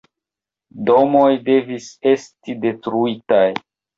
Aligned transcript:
Domoj 0.89 1.27
devis 1.51 1.91
esti 2.13 2.57
detruitaj. 2.65 3.47